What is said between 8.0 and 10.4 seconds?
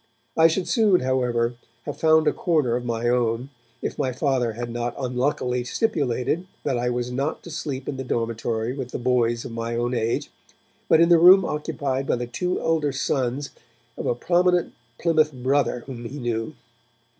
dormitory with the boys of my own age,